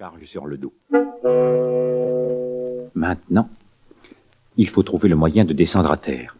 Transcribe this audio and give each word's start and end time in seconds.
charge 0.00 0.24
sur 0.24 0.46
le 0.46 0.56
dos. 0.56 0.72
Maintenant, 2.94 3.50
il 4.56 4.70
faut 4.70 4.82
trouver 4.82 5.10
le 5.10 5.16
moyen 5.16 5.44
de 5.44 5.52
descendre 5.52 5.92
à 5.92 5.98
terre. 5.98 6.38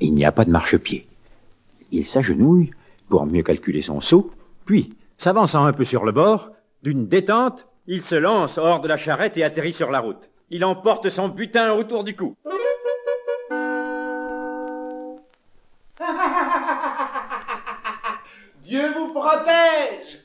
Il 0.00 0.14
n'y 0.14 0.24
a 0.24 0.32
pas 0.32 0.44
de 0.44 0.50
marchepied. 0.50 1.06
Il 1.92 2.04
s'agenouille 2.04 2.72
pour 3.08 3.24
mieux 3.26 3.44
calculer 3.44 3.82
son 3.82 4.00
saut, 4.00 4.32
puis, 4.66 4.96
s'avançant 5.16 5.64
un 5.64 5.72
peu 5.72 5.84
sur 5.84 6.04
le 6.04 6.10
bord, 6.10 6.50
d'une 6.82 7.06
détente, 7.06 7.68
il 7.86 8.02
se 8.02 8.16
lance 8.16 8.58
hors 8.58 8.80
de 8.80 8.88
la 8.88 8.96
charrette 8.96 9.36
et 9.36 9.44
atterrit 9.44 9.72
sur 9.72 9.92
la 9.92 10.00
route. 10.00 10.28
Il 10.50 10.64
emporte 10.64 11.08
son 11.10 11.28
butin 11.28 11.72
autour 11.74 12.02
du 12.02 12.16
cou. 12.16 12.34
Dieu 18.60 18.92
vous 18.92 19.12
protège 19.12 20.23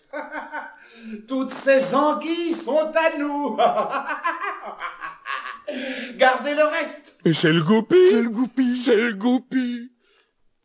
Toutes 1.28 1.52
ces 1.52 1.96
anguilles 1.96 2.54
sont 2.54 2.92
à 2.94 3.18
nous 3.18 3.58
Gardez 6.18 6.56
le 6.56 6.64
reste 6.64 7.18
Mais 7.26 7.34
c'est 7.34 7.54
le 7.54 7.64
goupil 7.64 7.98
C'est 8.10 8.22
le 8.22 8.30
goupil 8.30 8.78
C'est 8.84 8.96
le 8.96 9.14
goupil 9.14 9.90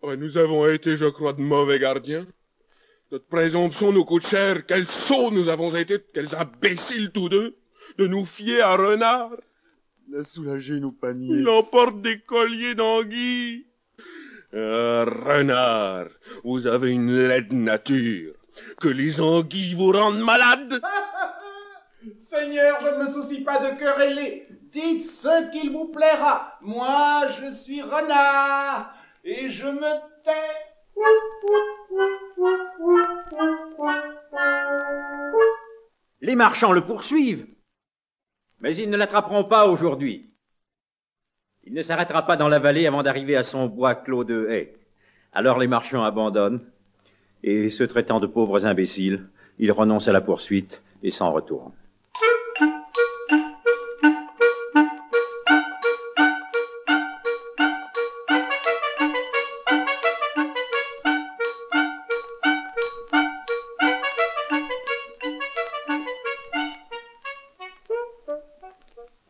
Ouais, 0.03 0.17
Nous 0.17 0.37
avons 0.37 0.69
été, 0.69 0.97
je 0.97 1.07
crois, 1.07 1.33
de 1.33 1.41
mauvais 1.41 1.79
gardiens. 1.79 2.27
Notre 3.11 3.27
présomption 3.27 3.93
nous 3.93 4.05
coûte 4.05 4.27
cher. 4.27 4.67
Quels 4.67 4.87
sots 4.87 5.31
nous 5.31 5.49
avons 5.49 5.75
été, 5.75 5.99
quels 6.13 6.35
imbéciles 6.35 7.11
tous 7.11 7.29
deux, 7.29 7.57
de 7.97 8.07
nous 8.07 8.25
fier 8.25 8.61
à 8.61 8.77
Renard. 8.77 9.31
Il 10.09 10.17
a 10.17 10.25
soulagé 10.25 10.81
nos 10.81 10.93
paniers. 10.93 11.39
Il 11.39 11.49
emporte 11.49 12.03
des 12.03 12.21
colliers 12.21 12.75
d'anguilles. 12.75 13.67
Ah, 14.53 15.05
renard, 15.05 16.07
vous 16.45 16.67
avez 16.67 16.93
une 16.93 17.27
laide 17.27 17.53
nature. 17.53 18.35
Que 18.81 18.89
les 18.89 19.21
anguilles 19.21 19.75
vous 19.75 19.93
rendent 19.93 20.23
malade. 20.23 20.81
Seigneur, 22.17 22.79
je 22.81 22.89
ne 22.89 23.05
me 23.05 23.11
soucie 23.11 23.43
pas 23.43 23.59
de 23.59 23.79
quereller. 23.79 24.47
Dites 24.71 25.05
ce 25.05 25.51
qu'il 25.51 25.71
vous 25.71 25.89
plaira. 25.89 26.59
Moi, 26.61 27.29
je 27.41 27.51
suis 27.51 27.83
renard 27.83 28.95
et 29.25 29.51
je 29.51 29.67
me 29.67 30.23
tais. 30.23 30.33
Les 36.21 36.35
marchands 36.35 36.73
le 36.73 36.85
poursuivent. 36.85 37.47
Mais 38.61 38.77
ils 38.77 38.91
ne 38.91 38.97
l'attraperont 38.97 39.45
pas 39.45 39.67
aujourd'hui. 39.67 40.31
Il 41.65 41.75
ne 41.75 41.83
s'arrêtera 41.83 42.27
pas 42.27 42.37
dans 42.37 42.49
la 42.49 42.59
vallée 42.59 42.87
avant 42.87 43.03
d'arriver 43.03 43.37
à 43.37 43.43
son 43.43 43.67
bois 43.67 43.95
clos 43.95 44.25
de 44.25 44.49
haies. 44.51 44.75
Alors 45.33 45.59
les 45.59 45.67
marchands 45.67 46.05
abandonnent, 46.05 46.65
et 47.47 47.69
se 47.69 47.85
traitant 47.85 48.21
de 48.21 48.27
pauvres 48.27 48.65
imbéciles, 48.65 49.27
ils 49.59 49.71
renoncent 49.71 50.09
à 50.09 50.13
la 50.13 50.23
poursuite 50.23 50.83
et 51.03 51.11
s'en 51.11 51.31
retournent. 51.31 51.73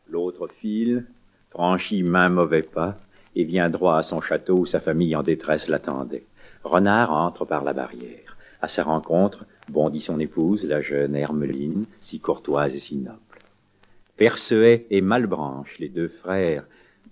L'autre 0.08 0.46
file, 0.46 1.04
franchit 1.50 2.04
main 2.04 2.28
mauvais 2.28 2.62
pas, 2.62 2.96
et 3.34 3.42
vient 3.42 3.68
droit 3.68 3.96
à 3.98 4.04
son 4.04 4.20
château 4.20 4.58
où 4.58 4.66
sa 4.66 4.78
famille 4.78 5.16
en 5.16 5.24
détresse 5.24 5.66
l'attendait. 5.66 6.22
Renard 6.64 7.12
entre 7.12 7.44
par 7.44 7.62
la 7.62 7.74
barrière. 7.74 8.36
À 8.62 8.68
sa 8.68 8.84
rencontre 8.84 9.44
bondit 9.68 10.00
son 10.00 10.18
épouse, 10.18 10.64
la 10.64 10.80
jeune 10.80 11.14
Hermeline, 11.14 11.84
si 12.00 12.20
courtoise 12.20 12.74
et 12.74 12.78
si 12.78 12.96
noble. 12.96 13.18
Percehet 14.16 14.86
et 14.90 15.02
Malbranche, 15.02 15.78
les 15.78 15.90
deux 15.90 16.08
frères, 16.08 16.64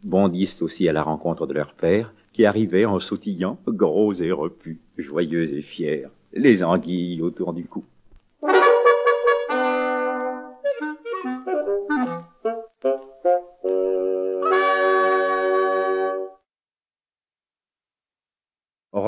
bondissent 0.02 0.62
aussi 0.62 0.88
à 0.88 0.92
la 0.92 1.02
rencontre 1.02 1.46
de 1.46 1.52
leur 1.52 1.74
père, 1.74 2.14
qui 2.32 2.46
arrivait 2.46 2.86
en 2.86 2.98
sautillant, 2.98 3.58
gros 3.68 4.14
et 4.14 4.32
repu, 4.32 4.80
joyeux 4.96 5.52
et 5.52 5.60
fier, 5.60 6.08
les 6.32 6.64
anguilles 6.64 7.20
autour 7.20 7.52
du 7.52 7.64
cou. 7.64 7.84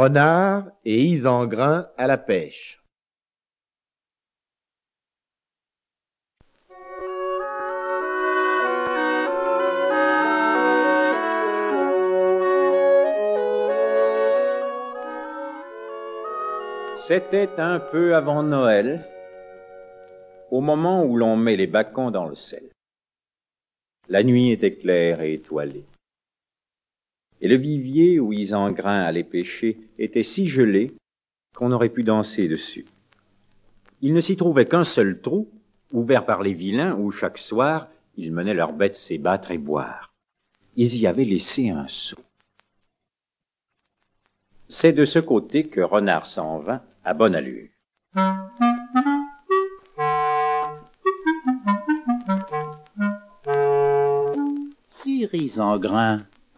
Renard 0.04 0.66
et 0.84 1.02
Isengrin 1.02 1.88
à 1.96 2.06
la 2.06 2.18
pêche. 2.18 2.78
C'était 16.96 17.48
un 17.56 17.80
peu 17.80 18.14
avant 18.14 18.42
Noël, 18.42 19.08
au 20.50 20.60
moment 20.60 21.02
où 21.02 21.16
l'on 21.16 21.38
met 21.38 21.56
les 21.56 21.66
bacons 21.66 22.10
dans 22.10 22.26
le 22.26 22.34
sel. 22.34 22.68
La 24.10 24.22
nuit 24.22 24.50
était 24.50 24.74
claire 24.74 25.22
et 25.22 25.32
étoilée. 25.32 25.86
Et 27.44 27.48
le 27.48 27.56
vivier 27.56 28.18
où 28.20 28.32
Isengrin 28.32 29.02
allait 29.02 29.22
pêcher 29.22 29.76
était 29.98 30.22
si 30.22 30.46
gelé 30.46 30.94
qu'on 31.54 31.72
aurait 31.72 31.90
pu 31.90 32.02
danser 32.02 32.48
dessus. 32.48 32.86
Il 34.00 34.14
ne 34.14 34.20
s'y 34.22 34.34
trouvait 34.34 34.64
qu'un 34.64 34.82
seul 34.82 35.20
trou, 35.20 35.50
ouvert 35.92 36.24
par 36.24 36.42
les 36.42 36.54
vilains, 36.54 36.96
où 36.96 37.10
chaque 37.10 37.36
soir 37.36 37.88
ils 38.16 38.32
menaient 38.32 38.54
leurs 38.54 38.72
bêtes 38.72 38.96
s'ébattre 38.96 39.50
et 39.50 39.58
boire. 39.58 40.14
Ils 40.76 40.96
y 40.96 41.06
avaient 41.06 41.26
laissé 41.26 41.68
un 41.68 41.86
seau. 41.86 42.16
C'est 44.66 44.94
de 44.94 45.04
ce 45.04 45.18
côté 45.18 45.64
que 45.64 45.82
Renard 45.82 46.24
s'en 46.24 46.60
vint 46.60 46.80
à 47.04 47.12
bonne 47.12 47.34
allure. 47.34 47.68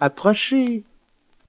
Approchez. 0.00 0.84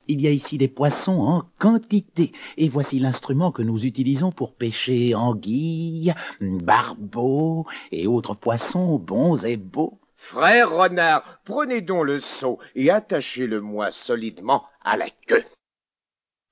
Il 0.09 0.21
y 0.21 0.27
a 0.27 0.31
ici 0.31 0.57
des 0.57 0.69
poissons 0.69 1.21
en 1.21 1.43
quantité, 1.59 2.31
et 2.55 2.69
voici 2.69 2.97
l'instrument 2.99 3.51
que 3.51 3.61
nous 3.61 3.85
utilisons 3.85 4.31
pour 4.31 4.53
pêcher 4.53 5.13
anguilles, 5.15 6.13
barbeaux 6.39 7.65
et 7.91 8.07
autres 8.07 8.35
poissons 8.35 8.97
bons 8.99 9.43
et 9.43 9.57
beaux. 9.57 9.99
Frère 10.15 10.75
renard, 10.75 11.41
prenez 11.43 11.81
donc 11.81 12.05
le 12.05 12.19
seau 12.19 12.57
et 12.73 12.89
attachez-le-moi 12.89 13.91
solidement 13.91 14.63
à 14.83 14.97
la 14.97 15.09
queue. 15.09 15.43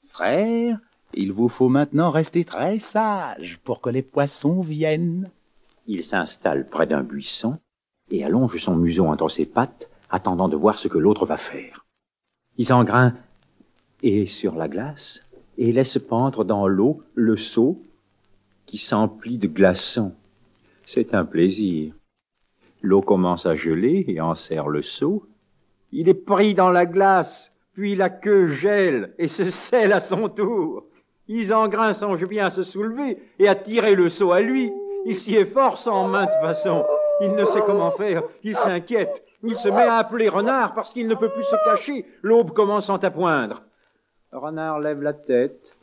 Frère, 0.07 0.77
il 1.13 1.31
vous 1.31 1.49
faut 1.49 1.69
maintenant 1.69 2.11
rester 2.11 2.43
très 2.43 2.77
sage 2.79 3.57
pour 3.63 3.79
que 3.79 3.89
les 3.89 4.03
poissons 4.03 4.59
viennent. 4.59 5.31
Il 5.87 6.03
s'installe 6.03 6.67
près 6.69 6.87
d'un 6.87 7.03
buisson 7.03 7.57
et 8.11 8.25
allonge 8.25 8.57
son 8.57 8.75
museau 8.75 9.07
entre 9.07 9.29
ses 9.29 9.45
pattes, 9.45 9.89
attendant 10.09 10.49
de 10.49 10.57
voir 10.57 10.77
ce 10.77 10.87
que 10.87 10.97
l'autre 10.97 11.25
va 11.25 11.37
faire. 11.37 11.84
Isengrin 12.57 13.13
est 14.01 14.25
sur 14.27 14.55
la 14.55 14.67
glace 14.67 15.21
et 15.57 15.71
laisse 15.71 15.97
pendre 15.97 16.45
dans 16.45 16.67
l'eau 16.67 17.03
le 17.13 17.35
seau 17.35 17.81
qui 18.65 18.77
s'emplit 18.77 19.37
de 19.37 19.47
glaçons. 19.47 20.13
C'est 20.85 21.13
un 21.13 21.25
plaisir. 21.25 21.93
L'eau 22.81 23.01
commence 23.01 23.45
à 23.45 23.55
geler 23.55 24.05
et 24.07 24.21
en 24.21 24.35
serre 24.35 24.69
le 24.69 24.81
seau. 24.81 25.27
Il 25.91 26.07
est 26.07 26.13
pris 26.13 26.53
dans 26.53 26.69
la 26.69 26.85
glace, 26.85 27.53
puis 27.73 27.95
la 27.95 28.09
queue 28.09 28.47
gèle 28.47 29.13
et 29.17 29.27
se 29.27 29.49
scelle 29.49 29.91
à 29.91 29.99
son 29.99 30.29
tour. 30.29 30.85
Isengrin 31.27 31.93
songe 31.93 32.25
bien 32.25 32.45
à 32.45 32.49
se 32.51 32.63
soulever 32.63 33.17
et 33.39 33.47
à 33.47 33.55
tirer 33.55 33.95
le 33.95 34.09
seau 34.09 34.31
à 34.31 34.41
lui. 34.41 34.71
Il 35.05 35.15
s'y 35.15 35.35
efforce 35.35 35.87
en 35.87 36.07
maintes 36.07 36.29
façons. 36.41 36.83
Il 37.21 37.33
ne 37.33 37.45
sait 37.45 37.61
comment 37.61 37.91
faire. 37.91 38.23
Il 38.43 38.55
s'inquiète. 38.55 39.23
Il 39.43 39.57
se 39.57 39.69
met 39.69 39.83
à 39.83 39.97
appeler 39.97 40.27
Renard 40.27 40.73
parce 40.73 40.89
qu'il 40.89 41.07
ne 41.07 41.15
peut 41.15 41.29
plus 41.29 41.43
se 41.43 41.55
cacher, 41.65 42.05
l'aube 42.23 42.51
commençant 42.51 42.97
à 42.97 43.11
poindre. 43.11 43.61
Renard 44.31 44.79
lève 44.79 45.01
la 45.01 45.13
tête, 45.13 45.75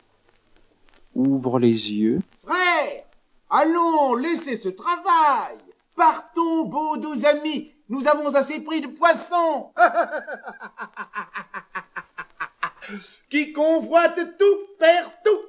ouvre 1.15 1.59
les 1.59 1.91
yeux. 1.91 2.19
Frère, 2.45 3.03
allons, 3.49 4.15
laissez 4.15 4.57
ce 4.57 4.69
travail. 4.69 5.57
Partons, 5.95 6.65
beaux 6.65 6.97
doux 6.97 7.25
amis. 7.25 7.71
Nous 7.89 8.07
avons 8.07 8.33
assez 8.35 8.59
pris 8.59 8.81
de 8.81 8.87
poissons. 8.87 9.71
Qui 13.29 13.53
convoite 13.53 14.37
tout 14.37 14.59
perd 14.77 15.09
tout. 15.23 15.39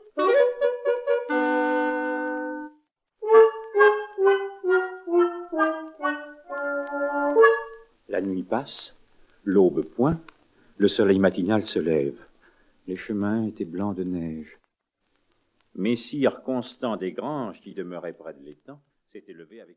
Nuit 8.24 8.42
passe, 8.42 8.96
l'aube 9.44 9.82
point, 9.82 10.20
le 10.76 10.88
soleil 10.88 11.18
matinal 11.18 11.64
se 11.64 11.78
lève. 11.78 12.18
Les 12.86 12.96
chemins 12.96 13.46
étaient 13.46 13.64
blancs 13.64 13.96
de 13.96 14.04
neige. 14.04 14.58
Messire 15.74 16.42
Constant 16.42 16.96
des 16.96 17.12
Granges, 17.12 17.60
qui 17.60 17.74
demeurait 17.74 18.12
près 18.12 18.34
de 18.34 18.44
l'étang, 18.44 18.80
s'était 19.06 19.32
levé 19.32 19.60
avec 19.60 19.76